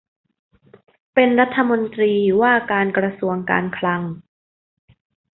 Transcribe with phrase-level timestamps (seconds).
[1.13, 4.01] เป็นรัฐมนตรีว่าการกระทรวงการคลัง